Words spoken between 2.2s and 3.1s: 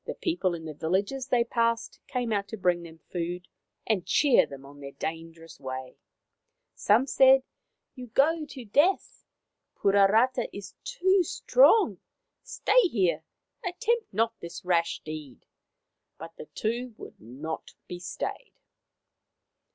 out to bring them